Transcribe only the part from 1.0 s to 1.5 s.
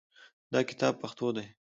پښتو دی